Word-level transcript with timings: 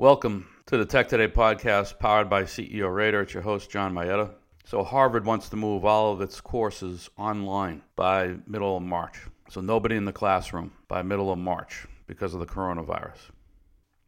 Welcome 0.00 0.48
to 0.64 0.78
the 0.78 0.86
Tech 0.86 1.08
Today 1.08 1.28
podcast 1.28 1.98
powered 1.98 2.30
by 2.30 2.44
CEO 2.44 2.90
Radar. 2.90 3.20
It's 3.20 3.34
your 3.34 3.42
host, 3.42 3.68
John 3.70 3.92
Mayetta. 3.92 4.30
So, 4.64 4.82
Harvard 4.82 5.26
wants 5.26 5.50
to 5.50 5.56
move 5.56 5.84
all 5.84 6.10
of 6.10 6.22
its 6.22 6.40
courses 6.40 7.10
online 7.18 7.82
by 7.96 8.36
middle 8.46 8.78
of 8.78 8.82
March. 8.82 9.18
So, 9.50 9.60
nobody 9.60 9.96
in 9.96 10.06
the 10.06 10.12
classroom 10.12 10.72
by 10.88 11.02
middle 11.02 11.30
of 11.30 11.38
March 11.38 11.86
because 12.06 12.32
of 12.32 12.40
the 12.40 12.46
coronavirus. 12.46 13.18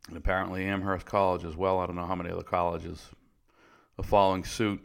And 0.08 0.16
apparently, 0.16 0.64
Amherst 0.64 1.04
College 1.04 1.44
as 1.44 1.58
well. 1.58 1.78
I 1.78 1.84
don't 1.84 1.96
know 1.96 2.06
how 2.06 2.16
many 2.16 2.30
other 2.30 2.42
colleges 2.42 3.10
are 3.98 4.02
following 4.02 4.44
suit. 4.44 4.80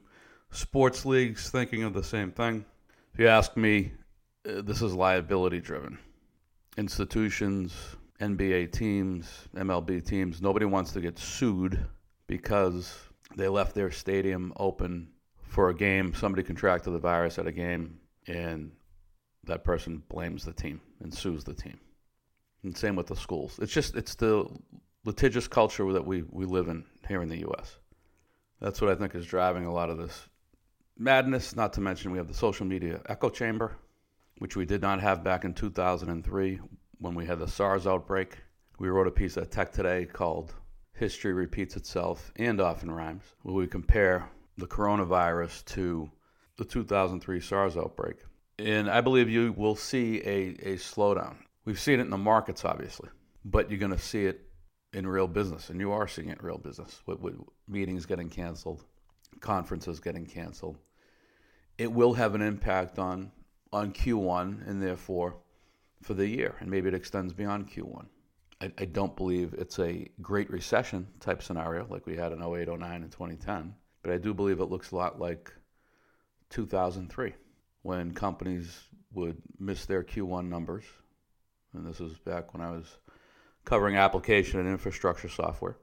Sports 0.52 1.05
leagues 1.05 1.50
thinking 1.50 1.84
of 1.84 1.94
the 1.94 2.04
same 2.04 2.34
thing. 2.34 2.66
If 3.14 3.21
you 3.21 3.30
ask 3.30 3.55
me, 3.55 3.94
uh, 4.46 4.62
this 4.62 4.82
is 4.82 4.94
liability 4.94 5.62
driven. 5.62 6.00
Institutions, 6.78 7.96
NBA 8.20 8.71
teams, 8.71 9.47
MLB 9.55 10.05
teams, 10.05 10.41
nobody 10.41 10.65
wants 10.65 10.91
to 10.93 11.02
get 11.02 11.20
sued 11.20 11.86
because 12.25 12.95
they 13.36 13.47
left 13.47 13.75
their 13.75 13.92
stadium 13.92 14.54
open 14.57 15.09
for 15.43 15.69
a 15.69 15.75
game. 15.75 16.14
Somebody 16.14 16.43
contracted 16.43 16.93
the 16.93 17.00
virus 17.00 17.37
at 17.37 17.47
a 17.47 17.51
game, 17.51 18.00
and 18.28 18.71
that 19.43 19.64
person 19.64 20.04
blames 20.09 20.43
the 20.43 20.54
team 20.54 20.82
and 21.01 21.14
sues 21.14 21.43
the 21.43 21.54
team. 21.54 21.79
And 22.64 22.75
same 22.75 22.95
with 22.95 23.07
the 23.07 23.15
schools. 23.15 23.59
It's 23.61 23.71
just 23.71 23.95
it's 23.95 24.15
the 24.15 24.47
litigious 25.06 25.47
culture 25.47 25.92
that 25.93 26.06
we, 26.06 26.23
we 26.31 26.45
live 26.45 26.68
in 26.68 26.84
here 27.07 27.21
in 27.21 27.29
the 27.29 27.39
U.S. 27.39 27.78
That's 28.59 28.81
what 28.81 28.89
I 28.92 28.95
think 28.95 29.14
is 29.15 29.25
driving 29.25 29.65
a 29.65 29.73
lot 29.73 29.89
of 29.89 29.97
this 29.97 30.28
madness. 30.97 31.56
Not 31.56 31.73
to 31.73 31.81
mention 31.81 32.11
we 32.11 32.17
have 32.17 32.28
the 32.28 32.34
social 32.34 32.66
media 32.66 33.00
echo 33.08 33.30
chamber, 33.30 33.78
which 34.39 34.56
we 34.56 34.66
did 34.66 34.81
not 34.81 35.00
have 35.02 35.23
back 35.23 35.45
in 35.45 35.53
2003 35.53 36.59
when 37.00 37.16
we 37.16 37.25
had 37.25 37.39
the 37.39 37.47
SARS 37.47 37.88
outbreak. 37.88 38.38
We 38.80 38.89
wrote 38.89 39.08
a 39.08 39.11
piece 39.11 39.38
at 39.38 39.52
Tech 39.52 39.72
Today 39.72 40.06
called 40.06 40.53
History 40.94 41.33
Repeats 41.33 41.75
Itself 41.75 42.31
and 42.36 42.59
Often 42.59 42.92
Rhymes, 42.92 43.23
where 43.44 43.56
we 43.56 43.67
compare 43.67 44.30
the 44.58 44.67
coronavirus 44.67 45.66
to 45.66 46.09
the 46.58 46.66
2003 46.66 47.40
SARS 47.40 47.78
outbreak. 47.78 48.18
And 48.59 48.90
I 48.90 49.02
believe 49.02 49.30
you 49.30 49.53
will 49.56 49.75
see 49.75 50.22
a, 50.22 50.72
a 50.72 50.75
slowdown. 50.78 51.36
We've 51.66 51.80
seen 51.80 52.00
it 52.00 52.03
in 52.03 52.09
the 52.09 52.18
markets, 52.18 52.66
obviously, 52.66 53.09
but 53.45 53.70
you're 53.70 53.80
going 53.80 53.92
to 53.92 54.00
see 54.00 54.25
it 54.25 54.42
in 54.94 55.06
real 55.06 55.28
business, 55.28 55.70
and 55.70 55.80
you 55.80 55.92
are 55.92 56.08
seeing 56.08 56.30
it 56.30 56.40
in 56.40 56.45
real 56.45 56.58
business 56.58 57.02
with, 57.06 57.20
with 57.20 57.36
meetings 57.68 58.06
getting 58.06 58.30
canceled, 58.30 58.84
conferences 59.42 60.00
getting 60.00 60.25
canceled. 60.25 60.78
It 61.78 61.92
will 61.92 62.14
have 62.14 62.34
an 62.34 62.42
impact 62.42 62.98
on 62.98 63.31
on 63.73 63.92
Q1 63.92 64.68
and 64.68 64.81
therefore 64.81 65.36
for 66.02 66.14
the 66.14 66.28
year, 66.28 66.56
and 66.59 66.70
maybe 66.70 66.88
it 66.88 66.94
extends 66.94 67.34
beyond 67.34 67.70
Q1. 67.70 68.06
I, 68.62 68.72
I 68.78 68.86
don't 68.86 69.16
believe 69.16 69.53
it's 69.58 69.80
a 69.80 70.09
great 70.22 70.50
recession 70.50 71.08
type 71.20 71.44
scenario 71.44 71.88
like 71.90 72.06
we 72.06 72.16
had 72.16 72.31
in 72.31 72.42
08, 72.42 72.67
09, 72.67 73.03
and 73.03 73.12
2010, 73.12 73.73
but 74.02 74.12
I 74.12 74.18
do 74.18 74.34
believe 74.34 74.59
it 74.59 74.66
looks 74.66 74.92
a 74.92 74.95
lot 74.95 75.20
like 75.20 75.52
2003 76.50 77.34
when 77.81 78.14
companies 78.14 78.84
would 79.14 79.42
miss 79.59 79.86
their 79.86 80.03
Q1 80.03 80.48
numbers. 80.48 80.84
And 81.73 81.86
this 81.86 82.00
was 82.00 82.18
back 82.18 82.53
when 82.53 82.62
I 82.62 82.72
was 82.72 82.98
covering 83.66 83.95
application 83.98 84.59
and 84.59 84.70
infrastructure 84.70 85.30
software. 85.30 85.78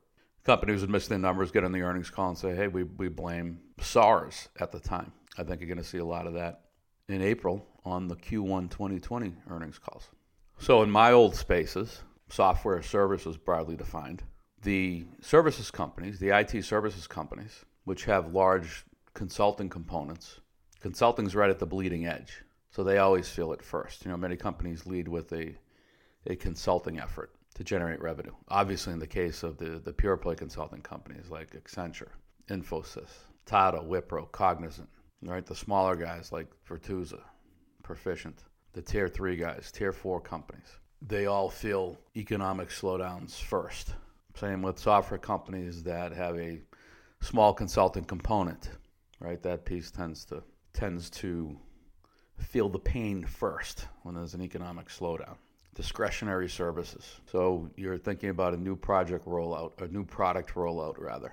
Companies 0.45 0.81
would 0.81 0.91
miss 0.91 1.09
their 1.09 1.19
numbers, 1.19 1.51
get 1.51 1.65
on 1.65 1.73
the 1.73 1.83
earnings 1.83 2.11
call, 2.11 2.29
and 2.29 2.39
say, 2.39 2.55
hey, 2.55 2.69
we, 2.69 2.83
we 2.83 3.09
blame 3.09 3.61
SARS 3.81 4.49
at 4.61 4.73
the 4.73 4.81
time. 4.81 5.13
I 5.39 5.43
think 5.43 5.61
you're 5.61 5.69
going 5.69 5.79
to 5.79 5.85
see 5.85 5.99
a 5.99 6.05
lot 6.05 6.27
of 6.27 6.35
that 6.35 6.64
in 7.09 7.23
April 7.23 7.67
on 7.85 8.09
the 8.09 8.17
Q1 8.17 8.71
2020 8.71 9.35
earnings 9.51 9.79
calls. 9.79 10.11
So, 10.59 10.83
in 10.83 10.91
my 10.91 11.13
old 11.13 11.35
spaces, 11.35 12.03
software 12.29 12.83
services 12.83 13.37
broadly 13.37 13.77
defined, 13.77 14.23
the 14.63 15.05
services 15.21 15.71
companies, 15.71 16.19
the 16.19 16.31
IT 16.31 16.65
services 16.65 17.07
companies, 17.07 17.65
which 17.85 18.05
have 18.05 18.33
large 18.33 18.85
consulting 19.13 19.69
components, 19.69 20.41
consulting's 20.81 21.35
right 21.35 21.51
at 21.51 21.59
the 21.59 21.67
bleeding 21.67 22.07
edge. 22.07 22.43
So 22.71 22.83
they 22.83 22.99
always 22.99 23.29
feel 23.29 23.53
it 23.53 23.63
first. 23.63 24.05
You 24.05 24.11
know, 24.11 24.17
many 24.17 24.37
companies 24.37 24.85
lead 24.85 25.07
with 25.07 25.33
a, 25.33 25.55
a 26.27 26.35
consulting 26.35 26.99
effort 26.99 27.33
to 27.55 27.63
generate 27.63 28.03
revenue. 28.03 28.33
Obviously, 28.49 28.93
in 28.93 28.99
the 28.99 29.07
case 29.07 29.45
of 29.45 29.59
the, 29.59 29.79
the 29.79 29.93
pure 29.93 30.17
play 30.17 30.35
consulting 30.35 30.81
companies 30.81 31.31
like 31.31 31.55
Accenture, 31.55 32.09
Infosys, 32.49 33.13
Tata, 33.47 33.79
Wipro, 33.79 34.31
Cognizant, 34.33 34.89
right? 35.25 35.45
The 35.45 35.55
smaller 35.55 35.97
guys 35.97 36.33
like 36.33 36.47
Virtusa, 36.69 37.21
Perficient, 37.83 38.45
the 38.73 38.83
tier 38.83 39.09
three 39.09 39.37
guys, 39.37 39.71
tier 39.71 39.93
four 39.93 40.21
companies. 40.21 40.79
They 41.03 41.27
all 41.27 41.51
feel 41.51 41.99
economic 42.17 42.71
slowdowns 42.71 43.41
first. 43.41 43.95
Same 44.37 44.63
with 44.63 44.79
software 44.79 45.19
companies 45.19 45.83
that 45.83 46.13
have 46.13 46.37
a 46.39 46.61
small 47.21 47.53
consulting 47.53 48.05
component, 48.05 48.71
right? 49.21 49.43
That 49.43 49.65
piece 49.65 49.91
tends 49.91 50.25
to 50.27 50.43
tends 50.73 51.09
to 51.09 51.57
feel 52.39 52.69
the 52.69 52.79
pain 52.79 53.25
first 53.25 53.87
when 54.03 54.15
there's 54.15 54.35
an 54.35 54.43
economic 54.43 54.89
slowdown. 54.89 55.37
Discretionary 55.75 56.49
services. 56.49 57.21
So 57.31 57.71
you're 57.77 57.99
thinking 57.99 58.31
about 58.31 58.55
a 58.55 58.57
new 58.57 58.77
project 58.77 59.27
rollout, 59.27 59.81
a 59.81 59.89
new 59.89 60.05
product 60.05 60.55
rollout 60.55 60.99
rather. 60.99 61.33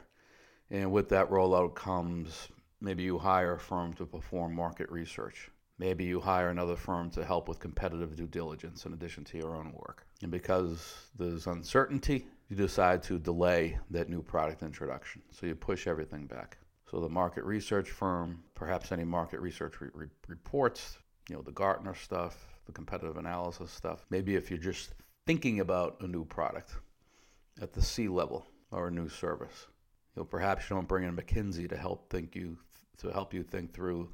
And 0.70 0.92
with 0.92 1.10
that 1.10 1.30
rollout 1.30 1.76
comes 1.76 2.50
Maybe 2.82 3.04
you 3.04 3.20
hire 3.20 3.54
a 3.54 3.60
firm 3.60 3.94
to 3.94 4.06
perform 4.06 4.56
market 4.56 4.90
research. 4.92 5.52
Maybe 5.78 6.04
you 6.04 6.20
hire 6.20 6.50
another 6.50 6.76
firm 6.76 7.12
to 7.12 7.24
help 7.24 7.48
with 7.48 7.60
competitive 7.60 8.16
due 8.16 8.28
diligence 8.28 8.86
in 8.86 8.94
addition 8.94 9.24
to 9.26 9.38
your 9.38 9.56
own 9.56 9.72
work. 9.74 10.06
And 10.22 10.32
because 10.32 11.08
there's 11.18 11.48
uncertainty, 11.48 12.26
you 12.50 12.56
decide 12.56 13.04
to 13.04 13.20
delay 13.20 13.78
that 13.92 14.10
new 14.10 14.22
product 14.22 14.64
introduction. 14.64 15.22
So 15.32 15.46
you 15.46 15.56
push 15.56 15.88
everything 15.88 16.26
back. 16.26 16.58
So 16.90 17.00
the 17.00 17.10
market 17.10 17.44
research 17.46 17.90
firm, 17.90 18.44
perhaps 18.54 18.92
any 18.92 19.06
market 19.06 19.40
research 19.40 19.80
re- 19.80 19.90
re- 19.94 20.08
reports, 20.28 20.98
you 21.30 21.36
know, 21.36 21.42
the 21.42 21.52
Gartner 21.52 21.96
stuff, 21.96 22.36
the 22.66 22.72
competitive 22.72 23.18
analysis 23.18 23.72
stuff. 23.72 24.06
Maybe 24.10 24.36
if 24.36 24.50
you're 24.50 24.60
just 24.60 24.94
thinking 25.26 25.62
about 25.62 25.98
a 26.02 26.08
new 26.08 26.26
product 26.26 26.76
at 27.62 27.74
the 27.74 27.82
C 27.82 28.08
level 28.08 28.46
or 28.72 28.88
a 28.88 28.92
new 28.92 29.08
service, 29.08 29.68
you 30.16 30.22
know, 30.22 30.26
perhaps 30.26 30.70
you 30.70 30.76
don't 30.76 30.88
bring 30.88 31.06
in 31.06 31.16
McKinsey 31.16 31.70
to 31.70 31.78
help 31.78 32.10
think 32.10 32.36
you 32.36 32.58
to 33.02 33.12
help 33.12 33.34
you 33.34 33.44
think 33.44 33.74
through 33.74 34.10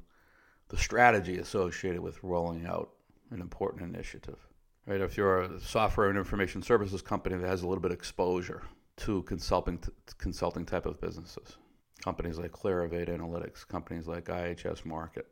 the 0.68 0.76
strategy 0.76 1.38
associated 1.38 2.00
with 2.00 2.22
rolling 2.22 2.66
out 2.66 2.90
an 3.30 3.40
important 3.40 3.82
initiative. 3.82 4.38
Right? 4.86 5.00
If 5.00 5.16
you're 5.16 5.42
a 5.42 5.60
software 5.60 6.08
and 6.08 6.18
information 6.18 6.62
services 6.62 7.02
company 7.02 7.36
that 7.36 7.46
has 7.46 7.62
a 7.62 7.68
little 7.68 7.82
bit 7.82 7.90
of 7.90 7.98
exposure 7.98 8.62
to 8.98 9.22
consulting 9.22 9.78
consulting 10.18 10.64
type 10.64 10.86
of 10.86 11.00
businesses, 11.00 11.56
companies 12.02 12.38
like 12.38 12.52
Clarivate 12.52 13.08
Analytics, 13.08 13.66
companies 13.68 14.06
like 14.06 14.24
IHS 14.24 14.82
Markit, 14.82 15.26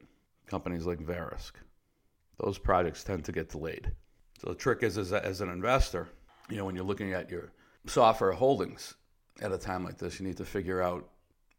companies 0.47 0.87
like 0.87 0.99
Verisk, 0.99 1.53
those 2.39 2.59
projects 2.59 3.03
tend 3.03 3.25
to 3.25 3.33
get 3.33 3.49
delayed. 3.49 3.93
So 4.41 4.51
the 4.51 4.55
trick 4.55 4.83
is, 4.83 4.99
as, 4.99 5.13
a, 5.13 5.25
as 5.25 5.41
an 5.41 5.49
investor, 5.49 6.09
you 6.51 6.57
know, 6.57 6.65
when 6.65 6.75
you're 6.75 6.85
looking 6.85 7.15
at 7.15 7.31
your 7.31 7.53
software 7.87 8.33
holdings 8.33 8.95
at 9.41 9.53
a 9.53 9.59
time 9.59 9.85
like 9.85 9.99
this, 9.99 10.21
you 10.21 10.27
need 10.27 10.37
to 10.37 10.45
figure 10.45 10.83
out 10.83 11.09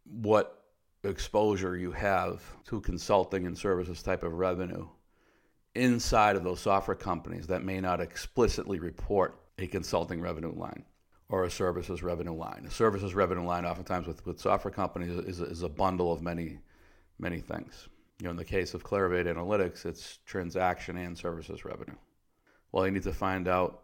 what 0.05 0.56
exposure 1.07 1.78
you 1.78 1.91
have 1.91 2.44
to 2.66 2.81
consulting 2.81 3.45
and 3.45 3.57
services 3.57 4.03
type 4.03 4.23
of 4.23 4.34
revenue 4.34 4.88
inside 5.75 6.35
of 6.35 6.44
those 6.44 6.59
software 6.59 6.95
companies 6.95 7.47
that 7.47 7.63
may 7.63 7.79
not 7.79 8.01
explicitly 8.01 8.79
report 8.79 9.40
a 9.59 9.68
consulting 9.68 10.22
revenue 10.22 10.53
line 10.53 10.84
or 11.29 11.44
a 11.44 11.51
services 11.51 12.03
revenue 12.03 12.34
line. 12.34 12.66
A 12.68 12.72
services 12.72 13.13
revenue 13.13 13.44
line, 13.44 13.66
oftentimes 13.66 14.07
with, 14.07 14.25
with 14.25 14.40
software 14.40 14.72
companies, 14.72 15.12
is, 15.25 15.40
is 15.40 15.63
a 15.63 15.69
bundle 15.69 16.12
of 16.12 16.22
many, 16.22 16.59
many 17.19 17.39
things. 17.39 17.89
You 18.19 18.25
know, 18.25 18.31
in 18.31 18.38
the 18.38 18.45
case 18.45 18.74
of 18.74 18.84
Clarivate 18.84 19.25
Analytics, 19.25 19.85
it's 19.85 20.19
transaction 20.25 20.97
and 20.97 21.18
services 21.18 21.66
revenue. 21.66 21.97
Well, 22.72 22.85
you 22.85 22.91
need 22.91 23.03
to 23.03 23.13
find 23.13 23.47
out 23.47 23.84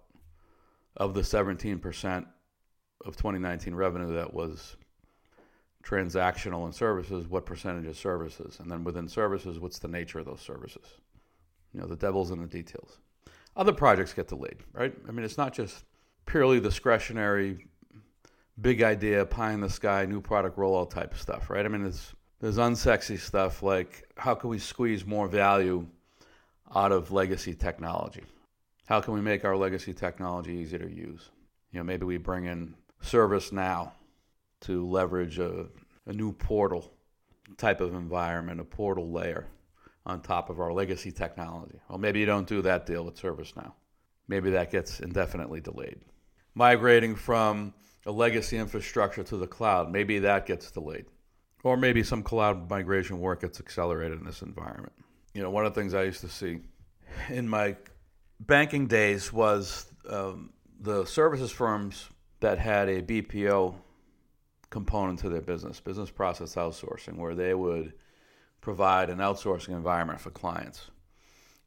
of 0.97 1.13
the 1.13 1.21
17% 1.21 2.25
of 3.05 3.17
2019 3.17 3.75
revenue 3.75 4.13
that 4.13 4.33
was 4.33 4.77
transactional 5.83 6.65
and 6.65 6.73
services, 6.73 7.27
what 7.27 7.45
percentage 7.45 7.85
is 7.85 7.97
services? 7.97 8.59
And 8.59 8.71
then 8.71 8.83
within 8.83 9.07
services, 9.07 9.59
what's 9.59 9.79
the 9.79 9.87
nature 9.87 10.19
of 10.19 10.25
those 10.25 10.41
services? 10.41 10.85
You 11.73 11.81
know, 11.81 11.87
the 11.87 11.95
devil's 11.95 12.31
in 12.31 12.39
the 12.39 12.47
details. 12.47 12.99
Other 13.55 13.73
projects 13.73 14.13
get 14.13 14.27
delayed, 14.27 14.57
right? 14.71 14.93
I 15.07 15.11
mean, 15.11 15.25
it's 15.25 15.37
not 15.37 15.53
just 15.53 15.83
purely 16.25 16.59
discretionary, 16.59 17.67
big 18.61 18.81
idea, 18.81 19.25
pie 19.25 19.51
in 19.51 19.61
the 19.61 19.69
sky, 19.69 20.05
new 20.05 20.21
product 20.21 20.57
rollout 20.57 20.89
type 20.89 21.15
stuff, 21.15 21.49
right? 21.49 21.65
I 21.65 21.69
mean, 21.69 21.83
there's, 21.83 22.13
there's 22.39 22.57
unsexy 22.57 23.19
stuff 23.19 23.61
like 23.61 24.07
how 24.17 24.33
can 24.35 24.49
we 24.49 24.59
squeeze 24.59 25.05
more 25.05 25.27
value 25.27 25.85
out 26.75 26.91
of 26.91 27.11
legacy 27.11 27.53
technology? 27.53 28.23
How 28.85 29.01
can 29.01 29.13
we 29.13 29.21
make 29.21 29.45
our 29.45 29.55
legacy 29.55 29.93
technology 29.93 30.53
easier 30.53 30.79
to 30.79 30.89
use? 30.89 31.29
You 31.71 31.79
know, 31.79 31.83
maybe 31.83 32.05
we 32.05 32.17
bring 32.17 32.45
in 32.45 32.75
ServiceNow 33.03 33.91
to 34.63 34.87
leverage 34.87 35.39
a, 35.39 35.67
a 36.05 36.13
new 36.13 36.31
portal 36.31 36.91
type 37.57 37.81
of 37.81 37.93
environment, 37.93 38.59
a 38.59 38.63
portal 38.63 39.11
layer 39.11 39.47
on 40.05 40.21
top 40.21 40.49
of 40.49 40.59
our 40.59 40.73
legacy 40.73 41.11
technology. 41.11 41.79
Well, 41.89 41.99
maybe 41.99 42.19
you 42.19 42.25
don't 42.25 42.47
do 42.47 42.61
that 42.63 42.85
deal 42.85 43.05
with 43.05 43.15
ServiceNow. 43.15 43.73
Maybe 44.27 44.51
that 44.51 44.71
gets 44.71 44.99
indefinitely 44.99 45.61
delayed. 45.61 45.99
Migrating 46.55 47.15
from 47.15 47.73
a 48.05 48.11
legacy 48.11 48.57
infrastructure 48.57 49.23
to 49.23 49.37
the 49.37 49.47
cloud, 49.47 49.91
maybe 49.91 50.19
that 50.19 50.45
gets 50.45 50.71
delayed. 50.71 51.05
Or 51.63 51.77
maybe 51.77 52.03
some 52.03 52.23
cloud 52.23 52.69
migration 52.69 53.19
work 53.19 53.41
gets 53.41 53.59
accelerated 53.59 54.19
in 54.19 54.25
this 54.25 54.41
environment. 54.41 54.93
You 55.33 55.41
know, 55.41 55.49
one 55.49 55.65
of 55.65 55.73
the 55.73 55.79
things 55.79 55.93
I 55.93 56.03
used 56.03 56.21
to 56.21 56.29
see 56.29 56.59
in 57.29 57.47
my 57.47 57.77
banking 58.41 58.87
days 58.87 59.31
was 59.31 59.87
um, 60.09 60.51
the 60.81 61.05
services 61.05 61.51
firms 61.51 62.09
that 62.41 62.59
had 62.59 62.89
a 62.89 63.01
BPO 63.01 63.75
component 64.73 65.19
to 65.19 65.29
their 65.29 65.39
business, 65.39 65.79
business 65.79 66.09
process 66.09 66.55
outsourcing, 66.55 67.15
where 67.15 67.35
they 67.35 67.53
would 67.53 67.93
provide 68.59 69.11
an 69.11 69.19
outsourcing 69.19 69.69
environment 69.69 70.19
for 70.19 70.31
clients. 70.31 70.89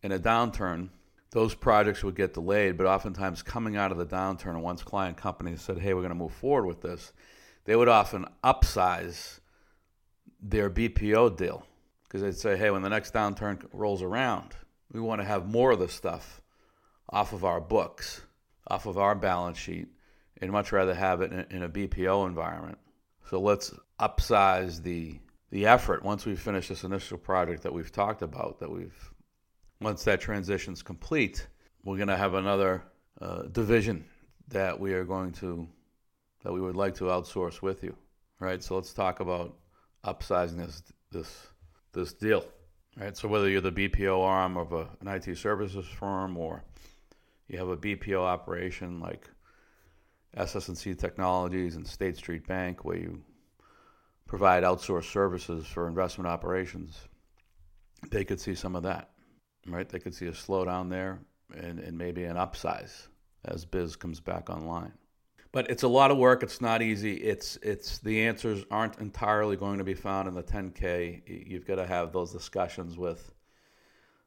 In 0.02 0.10
a 0.10 0.18
downturn, 0.18 0.88
those 1.30 1.54
projects 1.54 2.02
would 2.02 2.16
get 2.16 2.34
delayed, 2.34 2.76
but 2.76 2.88
oftentimes 2.88 3.44
coming 3.44 3.76
out 3.76 3.92
of 3.92 3.98
the 3.98 4.06
downturn, 4.06 4.60
once 4.60 4.82
client 4.82 5.16
companies 5.16 5.62
said, 5.62 5.78
hey, 5.78 5.94
we're 5.94 6.00
going 6.00 6.08
to 6.08 6.16
move 6.16 6.32
forward 6.32 6.66
with 6.66 6.82
this, 6.82 7.12
they 7.64 7.76
would 7.76 7.86
often 7.86 8.26
upsize 8.42 9.38
their 10.42 10.68
BPO 10.68 11.36
deal 11.36 11.64
because 12.02 12.22
they'd 12.22 12.34
say, 12.34 12.56
hey, 12.56 12.72
when 12.72 12.82
the 12.82 12.88
next 12.88 13.14
downturn 13.14 13.62
rolls 13.72 14.02
around, 14.02 14.52
we 14.92 14.98
want 14.98 15.20
to 15.20 15.24
have 15.24 15.46
more 15.46 15.70
of 15.70 15.78
this 15.78 15.94
stuff 15.94 16.42
off 17.10 17.32
of 17.32 17.44
our 17.44 17.60
books, 17.60 18.22
off 18.66 18.86
of 18.86 18.98
our 18.98 19.14
balance 19.14 19.58
sheet, 19.58 19.86
and 20.40 20.50
much 20.50 20.72
rather 20.72 20.94
have 20.94 21.20
it 21.20 21.32
in, 21.52 21.62
a 21.62 21.68
BPO 21.68 22.26
environment. 22.26 22.78
So 23.28 23.40
let's 23.40 23.74
upsize 24.00 24.82
the 24.82 25.18
the 25.50 25.66
effort 25.66 26.02
once 26.02 26.26
we 26.26 26.34
finish 26.36 26.68
this 26.68 26.84
initial 26.84 27.18
project 27.18 27.62
that 27.62 27.72
we've 27.72 27.92
talked 27.92 28.22
about. 28.22 28.60
That 28.60 28.70
we've 28.70 29.12
once 29.80 30.04
that 30.04 30.20
transition's 30.20 30.82
complete, 30.82 31.46
we're 31.84 31.96
going 31.96 32.08
to 32.08 32.16
have 32.16 32.34
another 32.34 32.82
uh, 33.20 33.42
division 33.42 34.04
that 34.48 34.78
we 34.78 34.92
are 34.92 35.04
going 35.04 35.32
to 35.32 35.68
that 36.42 36.52
we 36.52 36.60
would 36.60 36.76
like 36.76 36.94
to 36.96 37.04
outsource 37.04 37.62
with 37.62 37.82
you, 37.82 37.96
right? 38.38 38.62
So 38.62 38.76
let's 38.76 38.92
talk 38.92 39.20
about 39.20 39.56
upsizing 40.04 40.64
this 40.64 40.82
this 41.10 41.48
this 41.92 42.12
deal, 42.12 42.44
right? 42.96 43.16
So 43.16 43.28
whether 43.28 43.48
you're 43.48 43.60
the 43.60 43.72
BPO 43.72 44.22
arm 44.22 44.56
of 44.56 44.72
a, 44.72 44.88
an 45.00 45.08
IT 45.08 45.36
services 45.36 45.86
firm 45.86 46.36
or 46.36 46.62
you 47.48 47.58
have 47.58 47.68
a 47.68 47.76
BPO 47.76 48.20
operation 48.20 49.00
like 49.00 49.28
SS&C 50.36 50.94
Technologies 50.94 51.76
and 51.76 51.86
State 51.86 52.16
Street 52.16 52.46
Bank, 52.46 52.84
where 52.84 52.96
you 52.96 53.22
provide 54.26 54.64
outsourced 54.64 55.10
services 55.10 55.66
for 55.66 55.88
investment 55.88 56.28
operations, 56.28 56.98
they 58.10 58.24
could 58.24 58.40
see 58.40 58.54
some 58.54 58.76
of 58.76 58.82
that, 58.82 59.10
right? 59.66 59.88
They 59.88 59.98
could 59.98 60.14
see 60.14 60.26
a 60.26 60.32
slowdown 60.32 60.90
there 60.90 61.20
and, 61.54 61.78
and 61.78 61.96
maybe 61.96 62.24
an 62.24 62.36
upsize 62.36 63.08
as 63.44 63.64
biz 63.64 63.96
comes 63.96 64.20
back 64.20 64.50
online. 64.50 64.92
But 65.52 65.70
it's 65.70 65.84
a 65.84 65.88
lot 65.88 66.10
of 66.10 66.18
work. 66.18 66.42
It's 66.42 66.60
not 66.60 66.82
easy. 66.82 67.14
It's 67.14 67.56
it's 67.62 67.98
the 67.98 68.24
answers 68.26 68.66
aren't 68.70 68.98
entirely 68.98 69.56
going 69.56 69.78
to 69.78 69.84
be 69.84 69.94
found 69.94 70.28
in 70.28 70.34
the 70.34 70.42
10K. 70.42 71.22
You've 71.48 71.66
got 71.66 71.76
to 71.76 71.86
have 71.86 72.12
those 72.12 72.30
discussions 72.30 72.98
with 72.98 73.32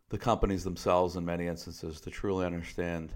the 0.09 0.17
companies 0.17 0.63
themselves 0.63 1.17
in 1.17 1.25
many 1.25 1.45
instances 1.45 2.01
to 2.01 2.09
truly 2.09 2.47
understand. 2.47 3.13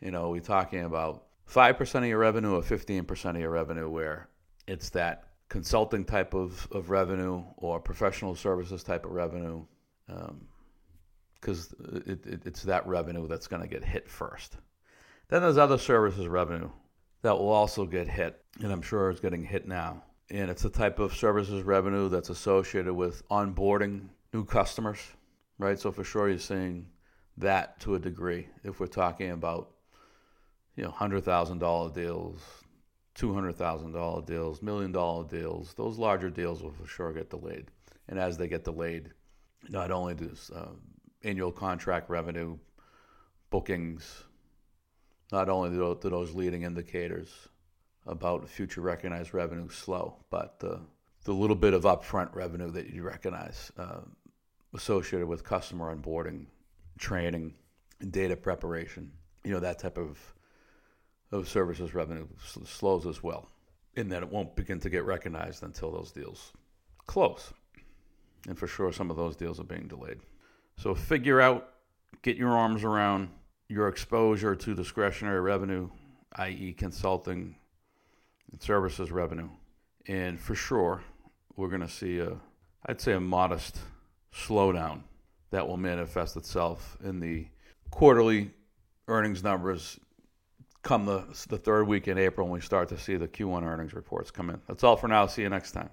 You 0.00 0.12
know, 0.12 0.30
we're 0.30 0.40
talking 0.40 0.84
about 0.84 1.25
5% 1.50 1.94
of 1.96 2.04
your 2.06 2.18
revenue 2.18 2.54
or 2.54 2.62
15% 2.62 3.30
of 3.30 3.40
your 3.40 3.50
revenue 3.50 3.88
where 3.88 4.28
it's 4.66 4.90
that 4.90 5.24
consulting 5.48 6.04
type 6.04 6.34
of, 6.34 6.66
of 6.72 6.90
revenue 6.90 7.42
or 7.56 7.80
professional 7.80 8.34
services 8.34 8.82
type 8.82 9.04
of 9.04 9.12
revenue 9.12 9.64
because 11.40 11.74
um, 11.80 12.02
it, 12.06 12.26
it, 12.26 12.42
it's 12.44 12.62
that 12.62 12.86
revenue 12.86 13.28
that's 13.28 13.46
going 13.46 13.62
to 13.62 13.68
get 13.68 13.84
hit 13.84 14.08
first. 14.08 14.56
Then 15.28 15.42
there's 15.42 15.58
other 15.58 15.78
services 15.78 16.26
revenue 16.26 16.70
that 17.22 17.36
will 17.36 17.50
also 17.50 17.84
get 17.86 18.08
hit, 18.08 18.44
and 18.60 18.72
I'm 18.72 18.82
sure 18.82 19.10
it's 19.10 19.20
getting 19.20 19.44
hit 19.44 19.66
now. 19.66 20.02
And 20.30 20.50
it's 20.50 20.64
a 20.64 20.70
type 20.70 20.98
of 20.98 21.14
services 21.14 21.62
revenue 21.62 22.08
that's 22.08 22.30
associated 22.30 22.94
with 22.94 23.26
onboarding 23.28 24.08
new 24.32 24.44
customers, 24.44 24.98
right? 25.58 25.78
So 25.78 25.92
for 25.92 26.02
sure 26.02 26.28
you're 26.28 26.38
seeing 26.38 26.86
that 27.36 27.78
to 27.80 27.94
a 27.94 27.98
degree 27.98 28.48
if 28.64 28.80
we're 28.80 28.86
talking 28.86 29.30
about 29.30 29.70
you 30.76 30.84
know 30.84 30.90
hundred 30.90 31.24
thousand 31.24 31.58
dollar 31.58 31.90
deals, 31.90 32.40
two 33.14 33.34
hundred 33.34 33.56
thousand 33.56 33.92
dollar 33.92 34.22
deals, 34.22 34.62
million 34.62 34.92
dollar 34.92 35.26
deals. 35.26 35.74
Those 35.74 35.98
larger 35.98 36.30
deals 36.30 36.62
will 36.62 36.72
for 36.72 36.86
sure 36.86 37.12
get 37.12 37.30
delayed, 37.30 37.66
and 38.08 38.18
as 38.18 38.36
they 38.36 38.46
get 38.46 38.64
delayed, 38.64 39.10
not 39.68 39.90
only 39.90 40.14
does 40.14 40.50
uh, 40.54 40.72
annual 41.24 41.50
contract 41.50 42.10
revenue, 42.10 42.58
bookings, 43.50 44.24
not 45.32 45.48
only 45.48 45.70
do 45.70 45.98
those 46.08 46.34
leading 46.34 46.62
indicators 46.62 47.48
about 48.06 48.48
future 48.48 48.80
recognized 48.82 49.34
revenue 49.34 49.68
slow, 49.68 50.16
but 50.30 50.60
the 50.60 50.80
the 51.24 51.32
little 51.32 51.56
bit 51.56 51.74
of 51.74 51.82
upfront 51.82 52.32
revenue 52.34 52.70
that 52.70 52.90
you 52.90 53.02
recognize 53.02 53.72
uh, 53.78 54.00
associated 54.74 55.26
with 55.26 55.42
customer 55.42 55.94
onboarding, 55.94 56.46
training, 56.98 57.52
data 58.10 58.36
preparation, 58.36 59.10
you 59.42 59.50
know 59.50 59.58
that 59.60 59.78
type 59.78 59.98
of 59.98 60.35
of 61.32 61.48
services 61.48 61.94
revenue 61.94 62.26
slows 62.64 63.06
as 63.06 63.22
well, 63.22 63.48
in 63.94 64.08
that 64.10 64.22
it 64.22 64.30
won't 64.30 64.54
begin 64.56 64.80
to 64.80 64.90
get 64.90 65.04
recognized 65.04 65.62
until 65.62 65.90
those 65.90 66.12
deals 66.12 66.52
close. 67.06 67.52
And 68.48 68.58
for 68.58 68.66
sure, 68.66 68.92
some 68.92 69.10
of 69.10 69.16
those 69.16 69.36
deals 69.36 69.58
are 69.58 69.64
being 69.64 69.88
delayed. 69.88 70.20
So 70.76 70.94
figure 70.94 71.40
out, 71.40 71.70
get 72.22 72.36
your 72.36 72.50
arms 72.50 72.84
around 72.84 73.28
your 73.68 73.88
exposure 73.88 74.54
to 74.54 74.74
discretionary 74.74 75.40
revenue, 75.40 75.88
i.e., 76.36 76.74
consulting 76.76 77.56
and 78.52 78.62
services 78.62 79.10
revenue. 79.10 79.48
And 80.06 80.38
for 80.38 80.54
sure, 80.54 81.02
we're 81.56 81.68
going 81.68 81.80
to 81.80 81.88
see 81.88 82.20
a, 82.20 82.36
I'd 82.86 83.00
say, 83.00 83.14
a 83.14 83.20
modest 83.20 83.78
slowdown 84.32 85.00
that 85.50 85.66
will 85.66 85.76
manifest 85.76 86.36
itself 86.36 86.96
in 87.02 87.18
the 87.18 87.46
quarterly 87.90 88.50
earnings 89.08 89.42
numbers 89.42 89.98
come 90.86 91.04
the, 91.04 91.24
the 91.48 91.58
third 91.58 91.88
week 91.88 92.06
in 92.06 92.16
April 92.16 92.46
when 92.46 92.54
we 92.54 92.60
start 92.60 92.88
to 92.88 92.98
see 92.98 93.16
the 93.16 93.26
Q1 93.26 93.64
earnings 93.64 93.92
reports 93.92 94.30
come 94.30 94.50
in. 94.50 94.60
That's 94.68 94.84
all 94.84 94.96
for 94.96 95.08
now. 95.08 95.26
See 95.26 95.42
you 95.42 95.48
next 95.48 95.72
time. 95.72 95.90